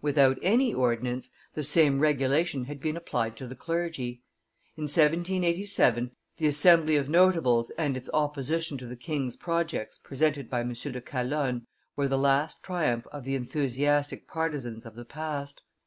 Without 0.00 0.38
any 0.40 0.72
ordinance, 0.72 1.28
the 1.52 1.62
same 1.62 2.00
regulation 2.00 2.64
had 2.64 2.80
been 2.80 2.96
applied 2.96 3.36
to 3.36 3.46
the 3.46 3.54
clergy. 3.54 4.22
In 4.78 4.84
1787, 4.84 6.10
the 6.38 6.46
Assembly 6.46 6.96
of 6.96 7.10
notables 7.10 7.68
and 7.76 7.94
its 7.94 8.08
opposition 8.14 8.78
to 8.78 8.86
the 8.86 8.96
king's 8.96 9.36
projects 9.36 9.98
presented 9.98 10.48
by 10.48 10.60
M. 10.62 10.70
de 10.72 11.00
Calonne 11.02 11.66
were 11.96 12.08
the 12.08 12.16
last 12.16 12.62
triumph 12.62 13.06
of 13.12 13.24
the 13.24 13.34
enthusiastic 13.34 14.26
partisans 14.26 14.86
of 14.86 14.94
the 14.94 15.04
past. 15.04 15.60